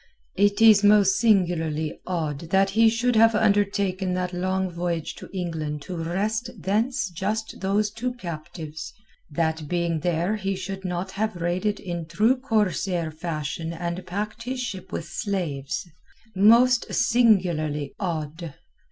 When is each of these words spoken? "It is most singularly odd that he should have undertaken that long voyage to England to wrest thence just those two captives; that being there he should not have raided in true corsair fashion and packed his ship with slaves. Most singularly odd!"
"It 0.35 0.63
is 0.63 0.83
most 0.83 1.19
singularly 1.19 1.99
odd 2.07 2.39
that 2.49 2.71
he 2.71 2.89
should 2.89 3.15
have 3.15 3.35
undertaken 3.35 4.15
that 4.15 4.33
long 4.33 4.67
voyage 4.67 5.13
to 5.17 5.29
England 5.31 5.83
to 5.83 5.95
wrest 5.95 6.49
thence 6.57 7.07
just 7.11 7.59
those 7.59 7.91
two 7.91 8.15
captives; 8.15 8.95
that 9.29 9.67
being 9.67 9.99
there 9.99 10.37
he 10.37 10.55
should 10.55 10.83
not 10.83 11.11
have 11.11 11.35
raided 11.35 11.79
in 11.79 12.07
true 12.07 12.35
corsair 12.35 13.11
fashion 13.11 13.73
and 13.73 14.03
packed 14.07 14.41
his 14.41 14.59
ship 14.59 14.91
with 14.91 15.05
slaves. 15.05 15.87
Most 16.35 16.91
singularly 16.91 17.93
odd!" 17.99 18.55